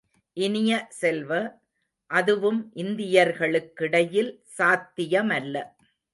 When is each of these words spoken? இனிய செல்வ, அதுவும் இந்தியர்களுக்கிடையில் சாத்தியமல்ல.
இனிய 0.37 0.71
செல்வ, 0.89 1.31
அதுவும் 2.09 2.71
இந்தியர்களுக்கிடையில் 2.75 4.31
சாத்தியமல்ல. 4.57 5.55